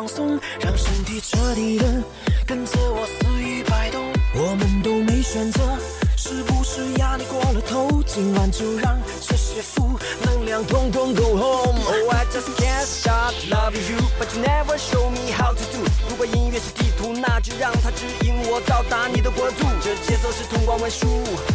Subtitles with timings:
[0.00, 1.84] 放松，让身体彻底的
[2.46, 4.02] 跟着我肆意摆动。
[4.32, 5.60] 我们都没选择，
[6.16, 8.02] 是不是压力过了头？
[8.06, 11.82] 今晚就让这些负能量统统 go home。
[11.84, 15.84] Oh I just can't stop loving you, but you never show me how to do。
[16.08, 19.66] 如果音乐是地图，那就让它指引我到达你的国度。
[19.84, 21.06] 这节奏是通关文书，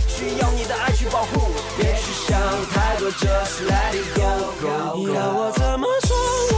[0.08, 1.50] 需要你的爱去保护。
[1.80, 2.40] 别去想
[2.70, 5.12] 太多，，just let it go。
[5.12, 6.55] 要我怎么说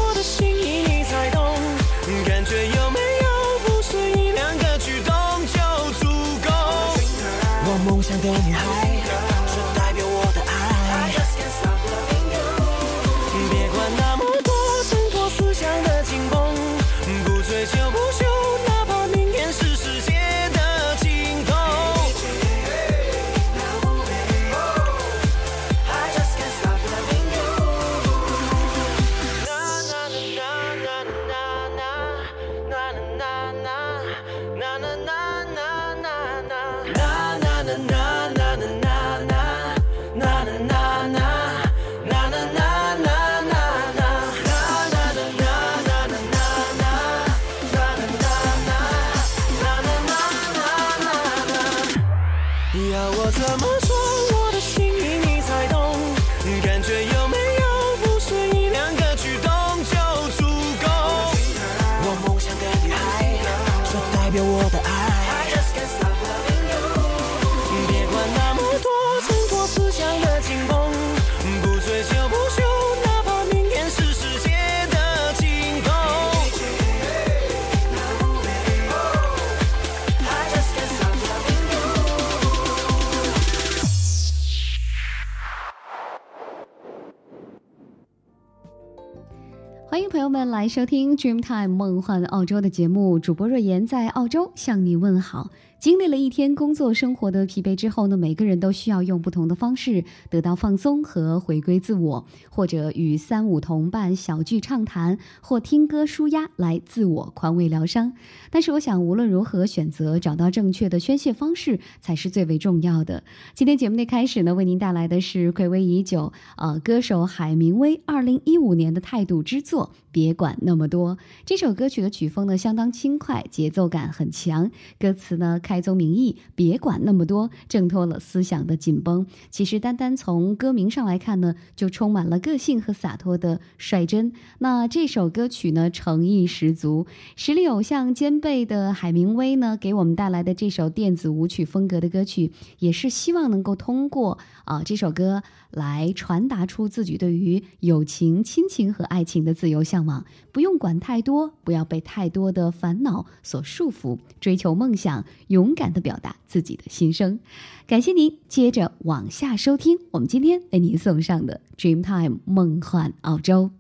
[90.58, 95.52] 来收听 Dreamtime 梦幻澳洲的节目，主播若言在澳洲向你问好。
[95.80, 108.14] 经历了一天工作生活的疲惫之后呢，每个人都需要用不同的方式得到放松和回归自我，或者与三五同伴小聚畅谈，或听歌舒压来自我宽慰疗伤。
[108.50, 113.24] 但是，我想无论如何选择找到正确的宣泄方式才是最为重要的。
[113.54, 121.16] 今天节目的开始呢，为您带来的是暌违已久，呃，歌手海明威二零一五年的态度之作《别管那么多》。
[121.46, 125.62] 这首歌曲的曲风呢相当轻快，节奏感很强，歌词呢。
[125.68, 129.28] 开宗明义，别管那么多，挣脱了思想的紧绷。
[129.50, 134.32] 其实，单单从歌名上来看呢，就充满了个性和洒脱的率真。
[134.60, 137.06] 那这首歌曲呢，诚意十足，
[137.36, 145.44] 实力偶像兼备的海明威呢，给我们带来的这首电子舞曲风格的歌曲，也是希望能够通过啊这首歌。
[145.72, 157.40] 来传达出自己对于友情、亲情和爱情的自由向往，不用管太多，不要被太多的烦恼所束缚，追求梦想，勇敢的表达自己的心声。
[157.86, 163.72] 感谢您，接着往下收听我们今天为您送上的 Dreamtime 梦幻澳洲，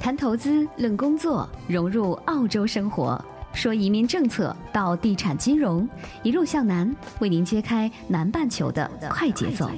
[0.00, 3.24] 谈投资，论工作，融入澳洲生活。
[3.52, 5.88] 说移民政策到地产金融，
[6.22, 9.68] 一路向南，为您揭开南半球的快节奏。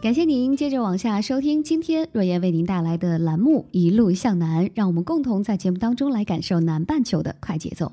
[0.00, 7.92] 感谢您接着往下收听今天若言为您带来的栏目《一路向南》，让我们共同在节目当中来感受南半球的快节奏。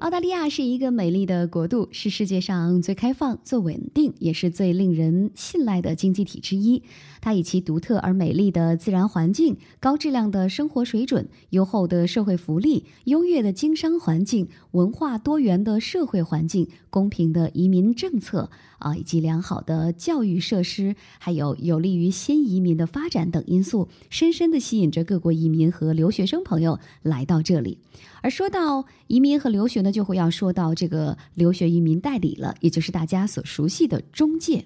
[0.00, 6.84] 澳大利亚是一个美丽的国度，是世界上最开放、最稳定，也是最令人信赖的经济体之一。
[7.20, 27.78] 它以其独特而美丽的自然环境、高质量的生活水准、优厚的社会福利、优越的经商环境、文化多元的社会环境、公平的移民政策啊，以及良好的教育设施，还有有利于新移民的发展等因素，深深地吸引着各国移民和留学生朋友来到这里。
[28.20, 34.64] 而说到移民和留学呢，就会要说到这个留学移民代理了，也就是大家所熟悉的中介。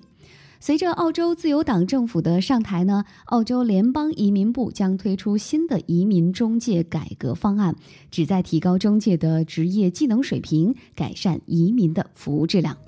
[0.60, 7.74] 随着澳洲自由党政府的上台呢，澳洲联邦移民部将推出新的移民中介改革方案，
[8.12, 12.78] 旨在提高中介的职业技能水平，改善移民的服务质量。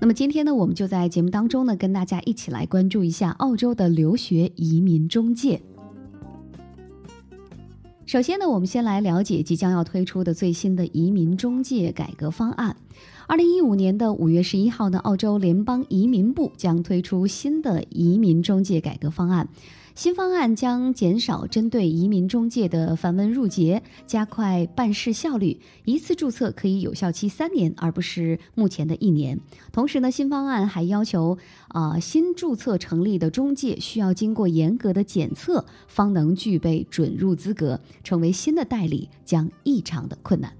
[0.00, 5.60] 那么今天呢，我们就在节目当中呢，跟大家一起来关注一下澳洲的留学移民中介。
[8.06, 12.76] 首先呢，我们先来了解即将要推出的最新的移民中介改革方案。
[13.26, 19.48] 二零一五年的五月十一号呢，澳洲联邦移民部将推出新的移民中介改革方案。
[19.98, 25.58] 新方案将减少针对移民中介的繁文缛节，加快办事效率。
[25.84, 29.40] 一次注册可以有效期三年，而不是目前的一年。
[29.72, 31.36] 同时呢，新方案还要求，
[31.66, 40.57] 啊，新注册成立的中介需要经过严格的检测，方能具备准入资格，成为新的代理将异常的困难。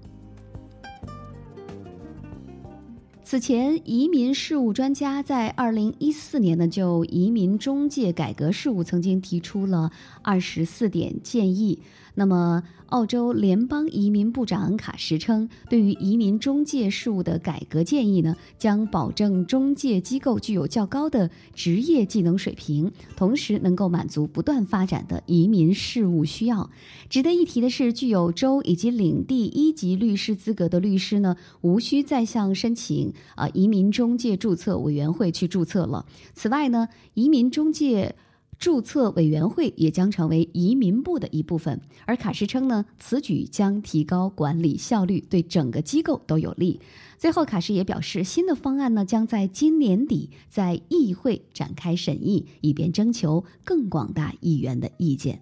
[3.29, 9.91] 此前，移民事务专家在二零一四年呢，就移民中介改革事务曾经提出了
[10.23, 11.79] 二十四点建议。
[12.15, 26.69] 那么，澳洲联邦移民部长卡什称，对于移民中介事务的改革建议呢，将保证中介机构具有较高的职业技能水平，同时能够满足不断发展的移民事务需要。
[27.09, 36.05] 值得一提的是，具有州以及领地一级律师资格的律师呢，无需再向申请啊移民中介注册委员会去注册了。
[36.33, 38.15] 此外呢，移民中介。
[38.59, 46.81] 注册委员会也将成为移民部的一部分，而卡什称呢，此举将提高管理效率，对整个机构都有利。
[47.17, 55.41] 最后，卡什也表示，新的方案呢将在今年底在议会展开审议，以便征求更广大议员的意见。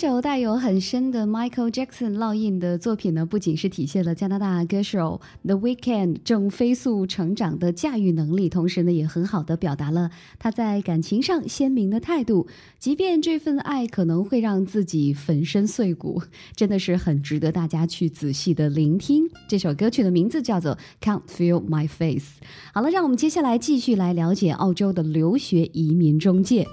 [0.00, 12.46] 这首带有很深的 Michael Jackson 烙印的作品呢，不仅是体现了加拿大歌手 The Weekend 正飞速成长的驾驭能力，同时呢，也很好的表达了他在感情上鲜明的态度。
[12.78, 16.22] 即便这份爱可能会让自己粉身碎骨，
[16.56, 19.28] 真的是很值得大家去仔细的聆听。
[19.50, 22.40] 这首歌曲的名字叫做 Can't Feel My Face。
[22.72, 26.66] 好了，让我们接下来继续来了解澳洲的留学移民中介。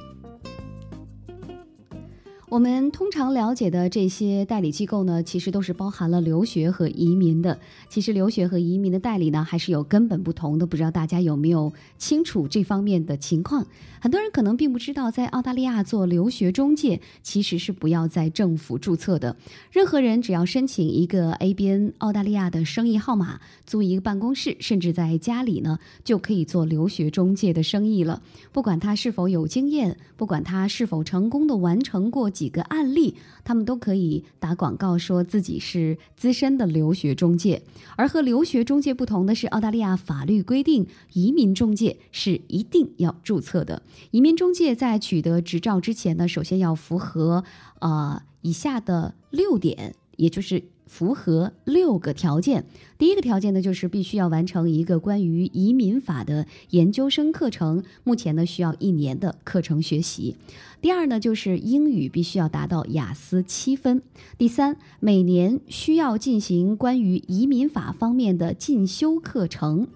[2.49, 7.59] 我们通常了解的这些代理机构呢，其实都是包含了留学和移民的。
[7.89, 10.65] 其实留学和移民的代理呢，还是有根本不同的。
[10.65, 13.67] 不知道大家有没有清楚这方面的情况？
[13.99, 19.35] 很多人可能并不知道，在澳大利亚做留学中介其实是不要在政府注册的。
[19.69, 28.21] 任何人只要申请一个 ABN 澳大利亚的生意号码，租一个办公室，甚至在家里呢，就可以做留学中介的生意了。
[28.53, 32.31] 不管他是否有经验，不管他是否成功的完成过。
[32.37, 37.63] 几个案例，他们都可以打广告，说自己是资深的留学中介。
[37.95, 43.81] 而和留学中介不同的是，澳大利亚法律规定，移民中介是一定要注册的。
[44.11, 47.43] 移民中介在取得执照之前呢，首先要符合
[47.79, 50.63] 呃以下的六点，也就是。
[50.87, 52.65] 符合六个条件。
[52.97, 60.35] 第一个条件呢，就是必须要完成一个关于移民法的研究生课程，目前呢需要一年的课程学习。
[60.81, 64.01] 第二呢，就是英语必须要达到雅思七分。
[64.37, 69.87] 第三，每年需要进行关于移民法方面的进修课程。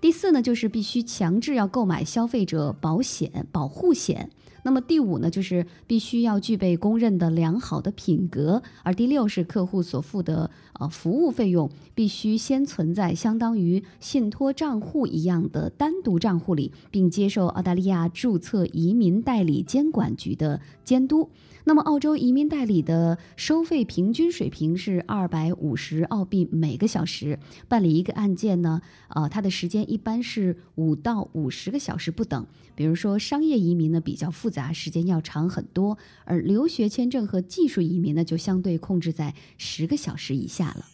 [0.00, 4.30] 第四呢，就是必须强制要购买消费者保险保护险。
[4.62, 21.30] 那么第五呢，就是必须要具备公认的良好的品格，而第六是客户所付的呃服务费用必须先存在相当于信托账户一样的单独账户里，并接受澳大利亚注册移民代理监管局的监督。
[21.64, 27.38] 那么，澳洲移民代理的收费平均水平是二百五十澳币每个小时。
[27.68, 32.46] 办理一个案件呢，呃，它的时间一般是五到五十个小时不等。
[32.74, 40.86] 比如说，商业移民呢比较复杂，时间要长很多；而留学签证和技术移民呢，就相对控制在十个小时以下了。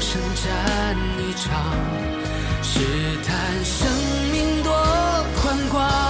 [0.00, 1.76] 生战一场，
[2.62, 2.80] 试
[3.22, 3.86] 探生
[4.32, 4.72] 命多
[5.42, 6.09] 宽广。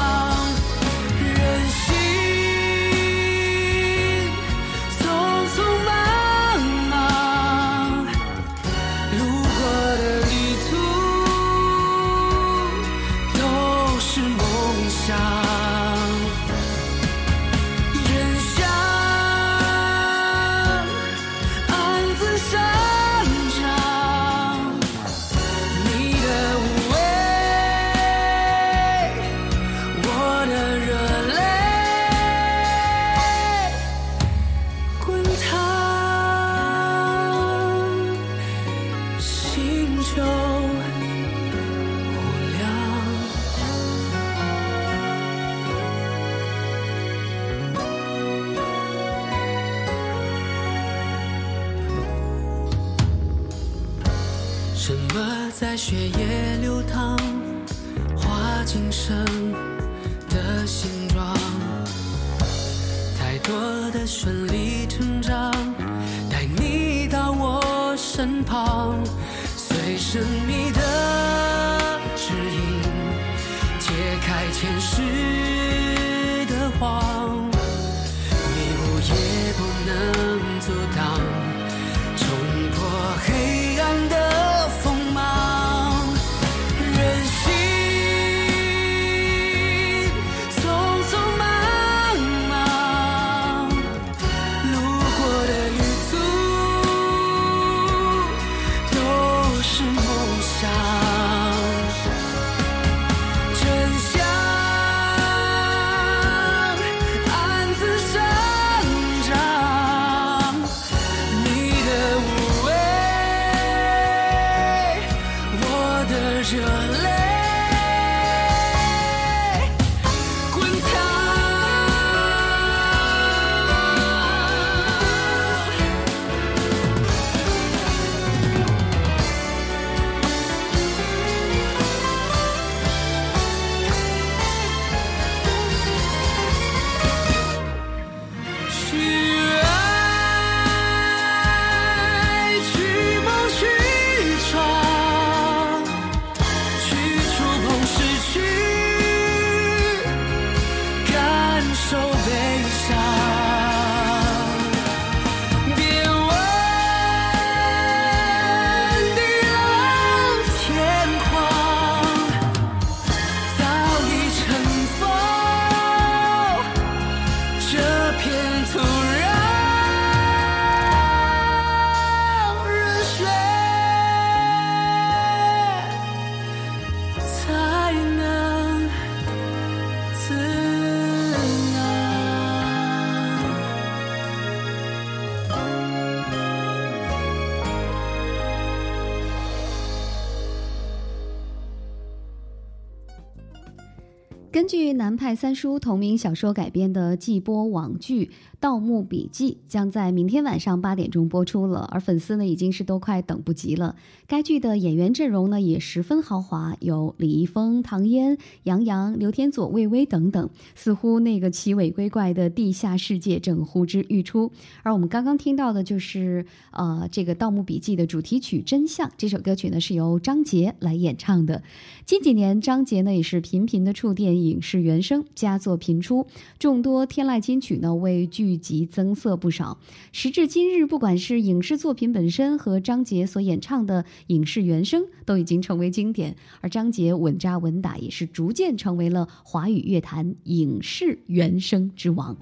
[194.71, 198.26] 据南派三叔同名小说改编的季播网剧
[198.61, 203.97] 《盗墓笔记》将在明天晚上八点钟播出了，而粉丝呢已经是都快等不及了。
[204.28, 214.52] 该剧的演员阵容呢也十分豪华，有李易峰、唐嫣、杨洋、刘天佐、魏巍等等，似乎那个奇伟归怪的地下世界正呼之欲出。
[214.85, 221.65] 而我们刚刚听到的就是呃这个《盗墓笔记》的主题曲《真相》，这首歌曲呢是由张杰来演唱的。
[222.06, 226.26] 近几年，张杰呢也是频频的触电影影视原声，佳作频出，
[226.58, 229.78] 众多天籁金曲呢为剧集增色不少。
[230.12, 236.36] 时至今日，不管是影视作品本身和张杰所演唱的影视原声，都已经成为经典。
[236.60, 242.36] 而张杰稳扎稳打，也是逐渐成为了华语乐坛影视原声之王。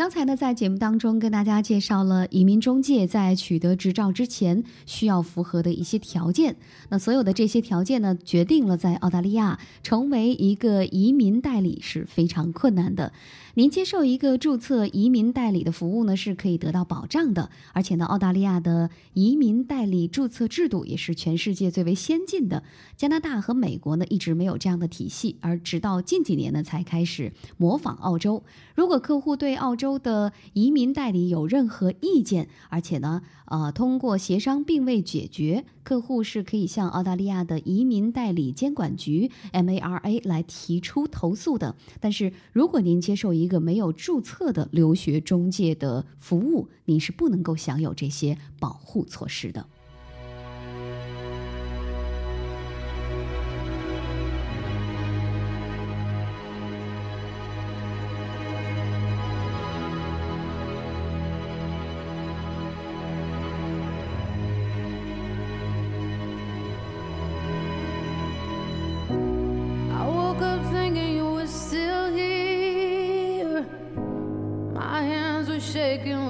[0.00, 6.56] 刚才呢，在节目当中跟大家介绍了移民中介在取得执照之前需要符合的一些条件。
[6.88, 13.12] 那所有的这些条件呢，决定了在澳大利亚成为一个移民代理是非常困难的。
[13.54, 17.50] 您接受一个注册移民代理的服务呢，是可以得到保障的。
[17.74, 22.62] 而且呢，澳大利亚的移民代理注册制度也是全世界最为先进的。
[22.96, 28.42] 加拿大和美国呢，一直没有这样的体系，而直到近几年呢，才开始模仿澳洲。
[28.74, 41.74] 如果客户对澳洲的移民代理有任何意见，而且呢，呃，通过协商并未解决，客户是可以向澳大利亚的移民代理监管局 （MARA） 来提出投诉的。
[42.00, 49.66] 但是如果您接受一个没有注册的留学中介的服务，您是不能够享有这些保护措施的。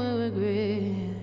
[0.01, 1.21] With regret.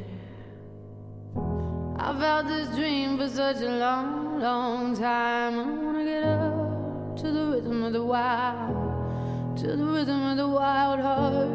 [1.99, 5.53] I've had this dream for such a long, long time.
[5.59, 10.47] I wanna get up to the rhythm of the wild, to the rhythm of the
[10.47, 11.49] wild heart.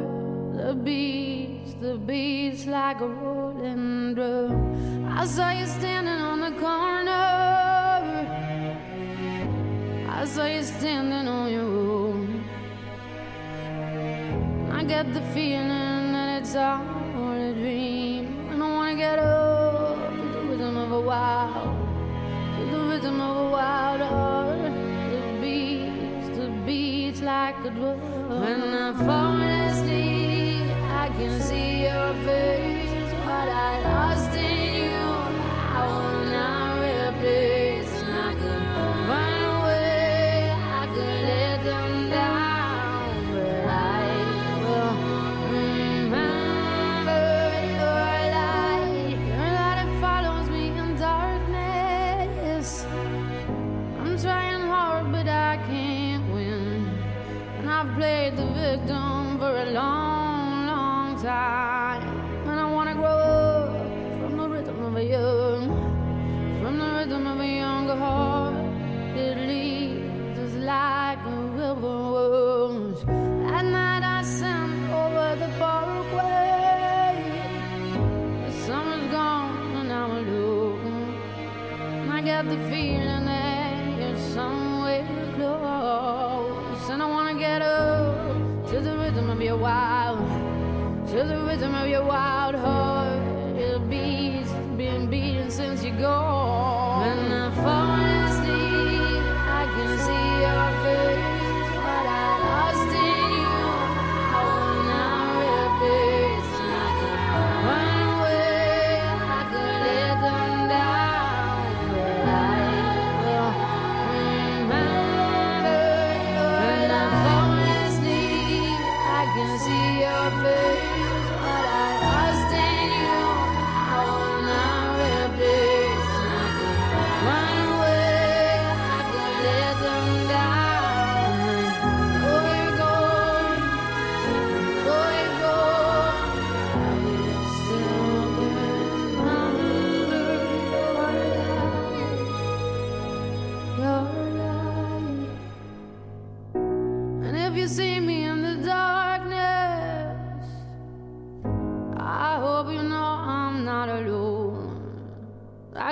[0.56, 5.08] The beats, the beats like a rolling drum.
[5.08, 7.28] I saw you standing on the corner.
[10.18, 12.44] I saw you standing on your own.
[14.70, 17.01] I get the feeling that it's all
[17.54, 18.48] dream.
[18.50, 21.76] I wanna get up to the rhythm of a wild,
[22.58, 24.72] to the rhythm of a wild heart.
[25.12, 28.00] The beats, the beats like a drum.
[28.40, 30.66] When I fall asleep,
[31.02, 33.12] I can see your face.
[33.26, 35.00] What I lost in you,
[35.76, 36.21] I will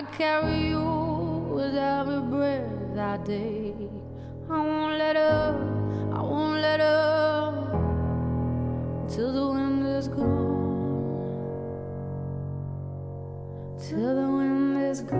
[0.01, 0.81] I carry you
[1.53, 3.77] with every breath I take.
[4.49, 5.57] I won't let up,
[6.15, 7.55] I won't let up
[9.11, 11.37] till the wind is gone.
[13.79, 15.20] Till the wind is gone.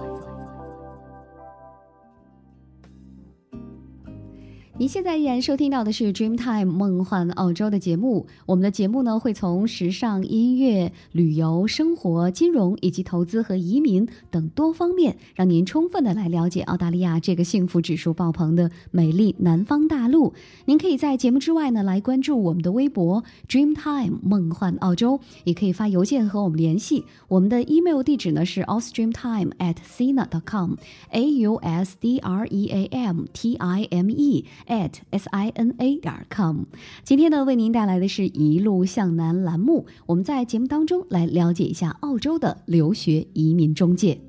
[4.81, 8.25] 您现在依然收听到的是 Dreamtime 梦幻澳洲的节目。
[8.47, 20.33] 我们的节目呢，会从时尚、音乐、旅游、生活、金融以及投资和移民等多方面，让您充分的来了解澳大利亚这个幸福指数爆棚的美丽南方大陆。
[20.65, 27.05] 您可以在节目之外呢，来关注我们的微博 Dreamtime 梦幻澳洲，也可以发邮件和我们联系。
[27.27, 34.09] 我们的 email 地址呢是 ausdreamtime at sina.com，a u s d r e a m t i m
[34.09, 34.43] e。
[34.71, 36.63] At s i n a 点 com，
[37.03, 39.85] 今天呢，为您带来的是一路向南栏目。
[40.05, 44.21] 我们在节目当中来了解一下澳洲的留学移民中介。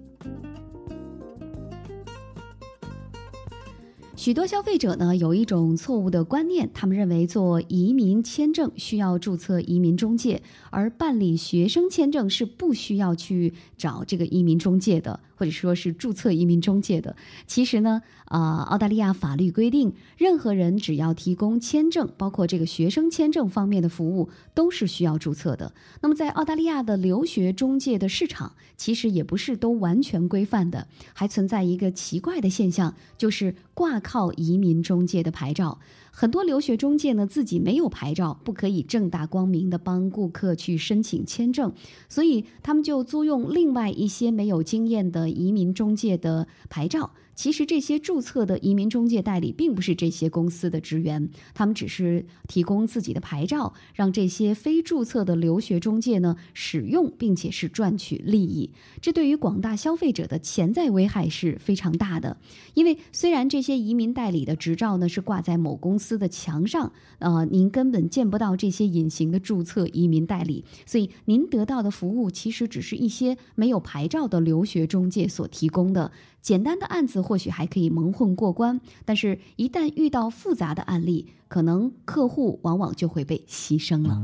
[4.16, 17.16] 许多消费者呢有一种错误的观念，他们认为做移民签证需要注册移民中介，而办理学生签证是不需要去找这个移民中介的，或者说是注册移民中介的。
[17.48, 25.74] 其实呢，啊、澳大利亚法律规定，任何人只要提供签证，包括这个学生签证方面的服务，都是需要注册的。
[26.00, 35.80] 那么在澳大利亚的留学中介的市场，其实也不是都完全规范的，还存在一个奇怪的现象，就是挂靠移民中介的牌照。
[36.14, 41.72] 很多留学中介呢自己没有牌照，不可以正大光明的帮顾客去申请签证，
[42.06, 47.10] 所以他们就租用另外一些没有经验的移民中介的牌照。
[47.34, 58.70] 其实这些注册的移民中介代理并不是这些公司的职员，他们只是提供自己的牌照，让这些非注册的留学中介呢使用，并且是赚取利益。
[59.00, 62.36] 这对于广大消费者的潜在危害是非常大的。
[62.74, 76.12] 因为虽然这些移民代理的执照呢是挂在某公司的墙上，呃，您根本见不到这些隐形的注册移民代理，所以您得到的服务其实只是一些没有牌照的留学中介所提供的。
[76.42, 84.20] 简单的案子或许还可以蒙混过关，但是一旦遇到复杂的案例，可能客户往往就会被牺牲了。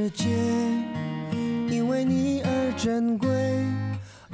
[0.00, 0.28] 世界，
[1.68, 3.28] 因为你而珍贵。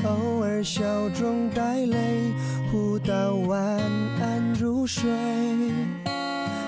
[0.04, 2.32] 偶尔笑中带泪，
[2.70, 3.58] 互道晚
[4.20, 5.10] 安入睡。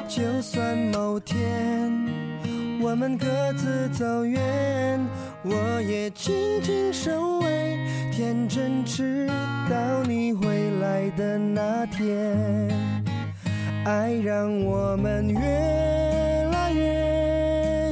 [0.08, 1.38] 就算某天
[2.80, 4.98] 我们各自走远，
[5.44, 7.78] 我也静静守卫，
[8.10, 9.28] 天真直
[9.70, 12.36] 到你回来的那天。
[13.84, 16.17] 爱让我们越来越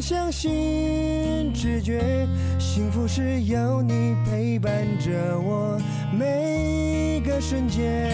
[0.09, 2.01] 相信直觉，
[2.61, 5.77] 幸福是有你陪伴着我
[6.13, 8.09] 每个瞬间。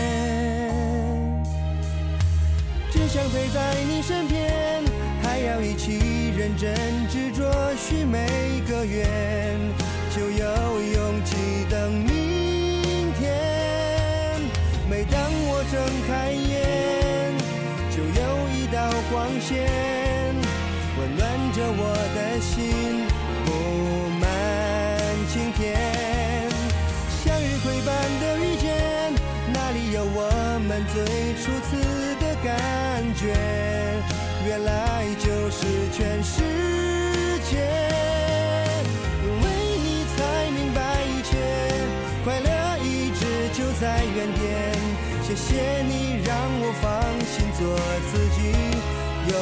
[2.90, 4.82] 只想陪在你身边，
[5.22, 6.74] 还要一起认真
[7.10, 7.44] 执着
[7.76, 8.26] 许每
[8.66, 9.06] 个愿，
[10.16, 11.36] 就有勇气
[11.68, 14.40] 等明天。
[14.88, 15.78] 每当我睁
[16.08, 17.36] 开眼，
[17.90, 18.80] 就有一道
[19.12, 19.68] 光线，
[34.52, 35.64] 原来就是
[35.96, 36.42] 全世
[37.50, 37.56] 界。
[39.24, 39.44] 因为
[39.82, 41.38] 你才明白一切，
[42.22, 42.48] 快乐
[42.84, 44.42] 一直就在原点。
[45.22, 46.92] 谢谢你让我放
[47.24, 47.64] 心做
[48.10, 48.52] 自己，
[49.32, 49.34] 拥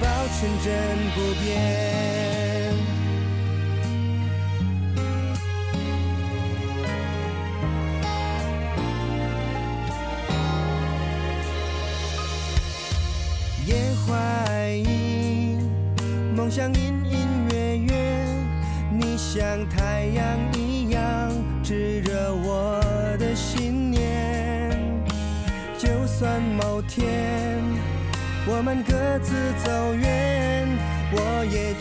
[0.00, 0.04] 抱
[0.36, 0.68] 纯真
[1.14, 2.49] 不变。
[16.50, 18.26] 像隐隐约约，
[18.90, 21.30] 你像太阳一样
[21.62, 22.80] 炙热我
[23.20, 24.76] 的信念。
[25.78, 27.62] 就算某天
[28.48, 29.32] 我们各自
[29.64, 30.66] 走远，
[31.12, 31.72] 我也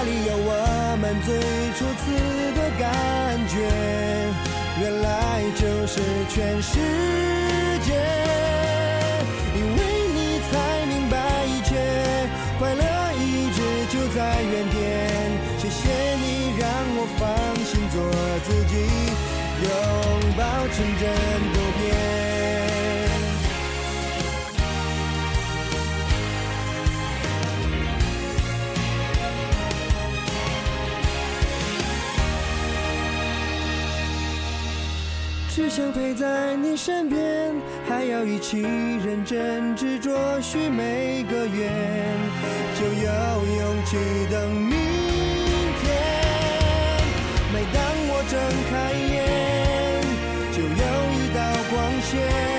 [0.00, 1.36] 哪里有我们最
[1.76, 2.10] 初次
[2.56, 3.54] 的感觉？
[4.80, 6.78] 原来就是全世
[7.84, 8.00] 界。
[35.70, 37.54] 想陪在你身边，
[37.88, 41.70] 还要一起认真执着许每个愿，
[42.74, 43.12] 就有
[43.56, 43.96] 勇气
[44.28, 44.76] 等明
[45.80, 45.86] 天。
[47.54, 48.34] 每当我睁
[48.68, 48.72] 开
[49.14, 49.22] 眼，
[50.50, 50.66] 就有
[51.14, 51.38] 一道
[51.70, 52.49] 光线，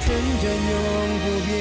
[0.00, 0.74] 纯真永
[1.20, 1.56] 不变。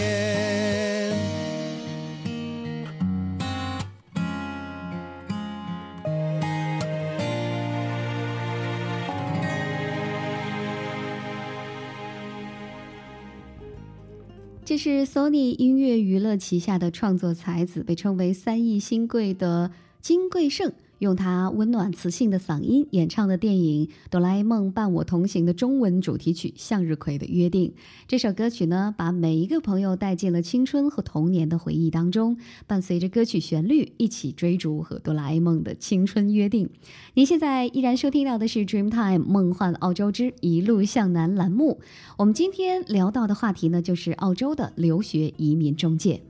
[14.64, 19.72] 这是 Sony 音乐娱乐旗下的创作才子，被称为“三亿新贵”的
[20.02, 27.70] 金贵盛，用他温暖磁性的嗓音演唱的电影《哆啦 A 梦伴我同行》的中文主题曲《向日葵的约定》。
[28.08, 36.70] 这首歌曲呢，把每一个朋友带进了青春和童年的回忆当中，伴随着歌曲旋律，一起追逐和哆啦 A 梦的青春约定。
[37.14, 41.80] 您现在依然收听到的是《Dreamtime 梦幻澳洲之一路向南》栏目。
[42.18, 46.22] 我们今天聊到的话题呢，就是澳洲的留学移民中介。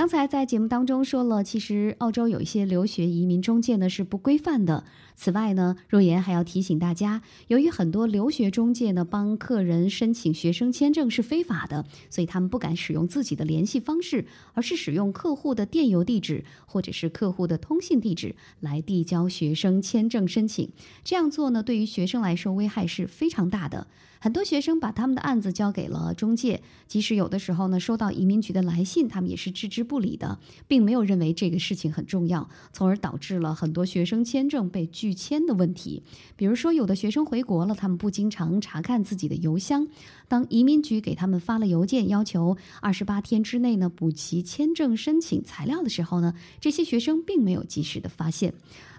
[0.00, 4.82] 刚才在节目当中说了，其实澳洲有一些留学移民中介呢是不规范的。
[5.14, 20.70] 此外呢，若言还要提醒大家，由于很多留学中介呢帮客人申请学生签证是非法的，所以他们不敢使用自己的联系方式，而是使用客户的电邮地址或者是客户的通信地址来递交学生签证申请。
[21.04, 23.86] 这样做呢，对于学生来说危害是非常大的。
[24.22, 36.02] 很多学生把他们的案子交给了中介，即使有的时候呢收到移民局的来信，他们也是置之不理的，并没有认为这个事情很重要，从而导致了很多学生签证被拒签的问题。
[36.36, 39.88] 比如说，有的学生回国了，他们不经常查看自己的邮箱，
[40.28, 48.52] 当移民局给他们发了邮件，要求二十八天之内呢补齐签证申请材料的时候呢，这些学生并没有及时的发现。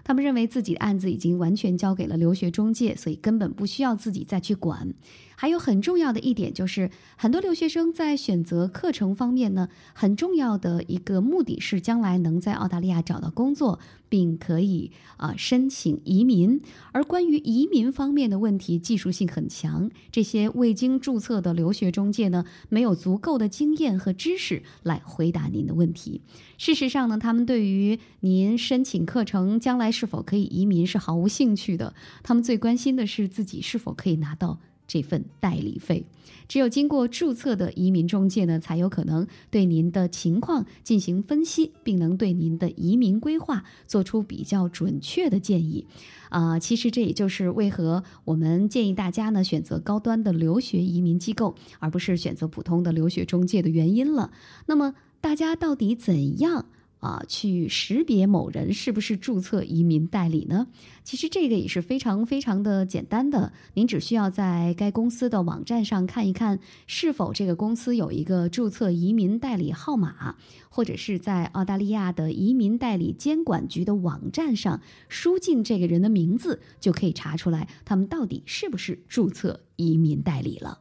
[0.04, 4.92] 他们认为自己的案子已经完全交给了留学中介，所以根本不需要自己再去管。
[5.36, 13.80] 还有很重要的一点就是，很多留学生在选择课程方面呢，很重要的一个目的是将来能在澳大利亚找到工作，
[14.12, 16.60] 并可以啊申请移民。
[16.92, 26.20] 而关于移民方面的问题，技术性很强，这些未经注册的留学中介呢，没有足够的经验和知识来回答您的问题。
[26.58, 34.60] 事实上呢，他们对于您申请课程将来是否可以移民是毫无兴趣的，他们最关心的是自己是否可以拿到。
[34.92, 36.04] 这份代理费，
[36.48, 45.86] 只有经过注册的移民中介呢，才有可能对您的情况进行分析，并能对您的移民规划做出比较准确的建议。
[46.28, 54.30] 啊，其实这也就是为何我们建议大家呢选择高端的留学移民机构，而不是选择普通的留学中介的原因了。
[54.66, 56.66] 那么，大家到底怎样？
[57.02, 60.68] 啊，去识别某人是不是注册移民代理呢？
[61.02, 70.36] 其实这个也是非常非常的简单的，您只需要在该公司的网站上看一看，是否这个公司有一个注册移民代理号码，
[70.68, 80.78] 或者是在澳大利亚的移民代理监管局的网站上输进这个人的名字，就可以查出来他们到底是不是注册移民代理了。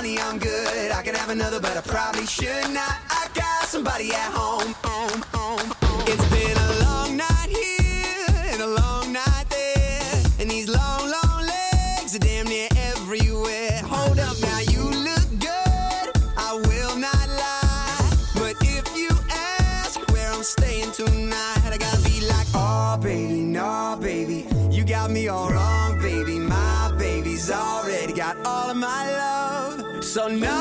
[0.00, 0.90] honey, I'm good.
[0.90, 3.09] I could have another, but I probably should not.
[3.34, 4.74] Got somebody at home.
[4.84, 6.04] home, home, home.
[6.06, 10.22] It's been a long night here and a long night there.
[10.40, 13.80] And these long, long legs are damn near everywhere.
[13.84, 16.06] Hold up now, you look good.
[16.36, 18.10] I will not lie.
[18.34, 23.98] But if you ask where I'm staying tonight, I gotta be like, oh, baby, no,
[24.00, 24.46] baby.
[24.70, 26.38] You got me all wrong, baby.
[26.38, 30.04] My baby's already got all of my love.
[30.04, 30.59] So no,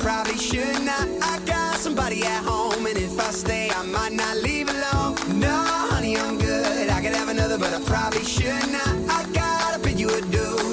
[0.00, 1.08] Probably should not.
[1.22, 5.16] I got somebody at home, and if I stay, I might not leave alone.
[5.38, 6.90] No, honey, I'm good.
[6.90, 8.88] I could have another, but I probably should not.
[9.08, 10.63] I gotta bid you adieu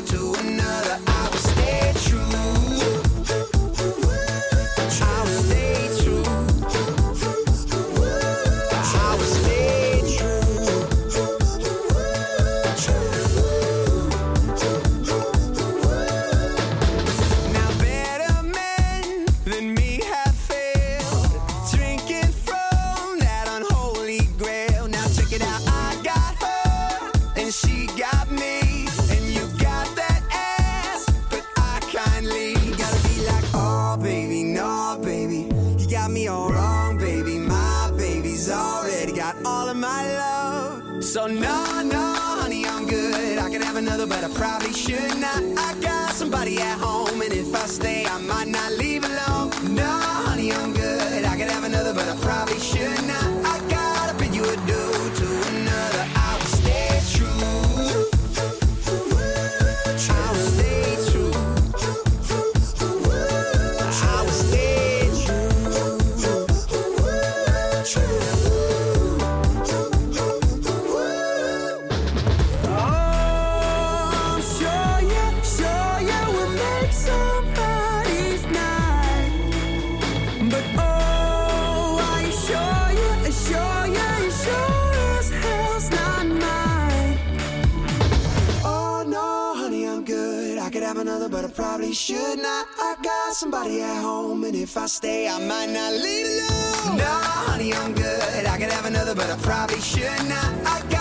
[97.73, 98.45] I'm good.
[98.45, 100.53] I could have another, but I probably should not.
[100.65, 101.00] I got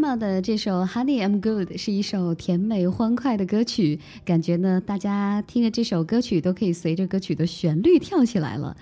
[0.00, 8.74] mama 的这首《Honey I'm Good》是一首甜美欢快的歌曲，感觉呢，大家听着这首歌曲都可以随着歌曲的旋律跳起来了。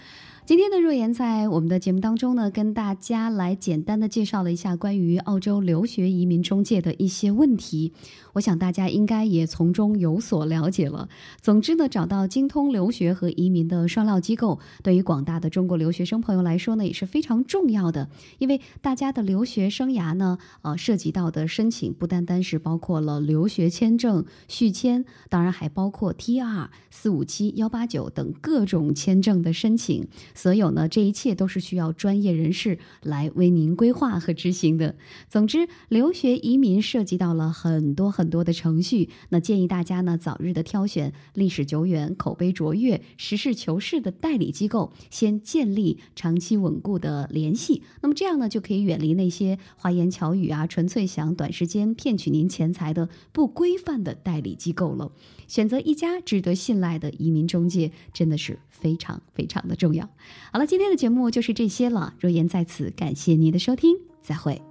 [0.49, 7.93] 今天的若言在我们的节目当中呢，跟大家来简单的介绍了一下关于澳洲留学移民中介的一些问题。
[8.33, 11.11] 我想大家应该也从中有所了解了。
[11.43, 18.09] 总之呢，找到精通留学和移民的双料机构，对于广大的中国留学生朋友来说呢，也是非常重要的。
[18.39, 30.09] 因为大家的留学生涯呢，呃，涉及到的申请不单单是包括了留学签证续签，当然还包括 T 二、四五七、幺八九等各种签证的申请。
[30.39, 34.95] 所有呢，这一切都是需要专业人士来为您规划和执行的。
[35.29, 47.83] 总之，留学移民涉及到了很多很多的程序，那建议大家呢早日的挑选历史久远、口碑卓越、实事求是的代理机构，先建立长期稳固的联系。
[48.01, 55.11] 那么这样呢，就可以远离那些花言巧语啊，纯粹想短时间骗取您钱财的不规范的代理机构了。
[55.49, 60.09] 选择一家值得信赖的移民中介，真的是非常非常的重要。
[60.53, 62.15] 好了，今天的节目就是这些了。
[62.21, 64.68] 若言在此感谢您的收听，再会。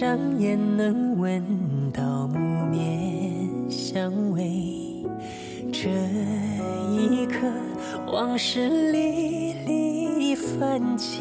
[0.00, 1.44] 上眼能闻
[1.92, 2.38] 到木
[2.70, 5.04] 棉香味。
[5.70, 5.90] 这
[6.90, 7.46] 一刻，
[8.10, 11.20] 往事历历泛起，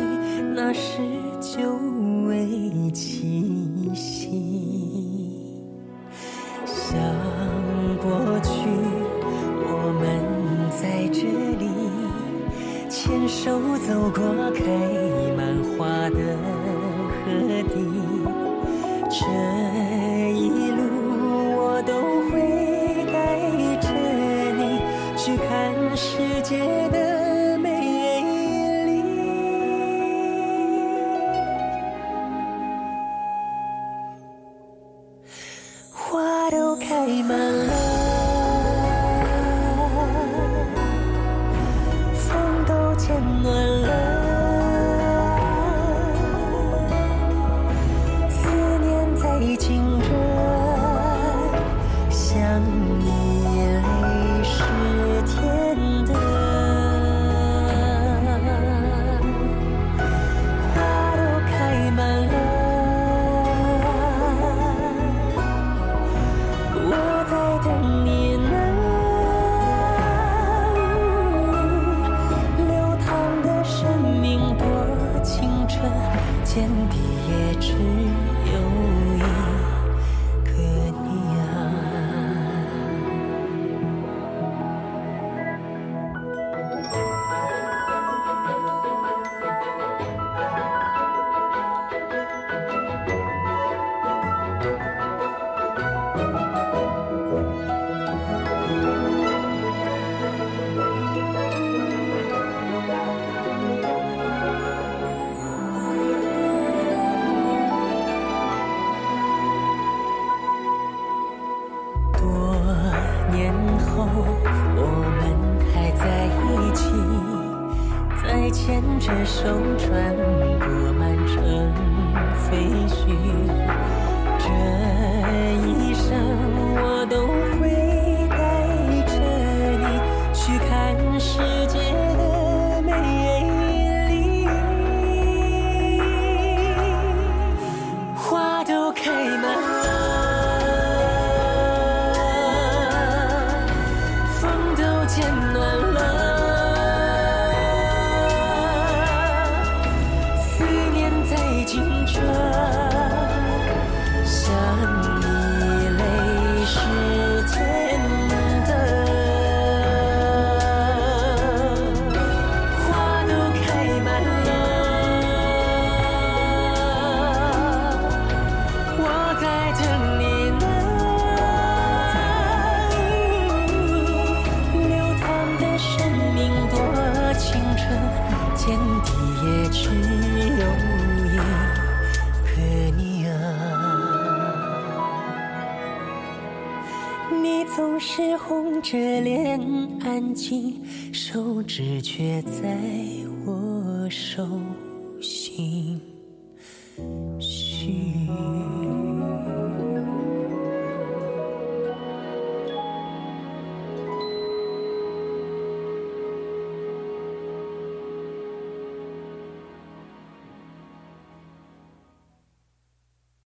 [0.56, 1.02] 那是